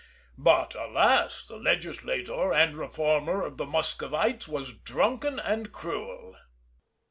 But, 0.39 0.73
alas! 0.73 1.45
the 1.47 1.57
legislator 1.57 2.51
and 2.51 2.75
reformer 2.75 3.43
of 3.43 3.57
the 3.57 3.67
Muscovites 3.67 4.47
was 4.47 4.73
drunken 4.73 5.37
and 5.39 5.71
cruel. 5.71 6.37